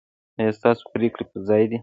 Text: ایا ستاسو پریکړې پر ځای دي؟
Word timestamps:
ایا 0.39 0.51
ستاسو 0.59 0.83
پریکړې 0.93 1.23
پر 1.29 1.37
ځای 1.47 1.63
دي؟ 1.69 1.77